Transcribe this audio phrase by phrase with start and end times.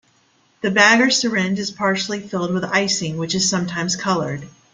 [0.61, 4.47] The bag or syringe is partially filled with icing which is sometimes colored.